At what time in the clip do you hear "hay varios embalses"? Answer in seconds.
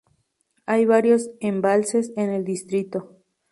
0.65-2.11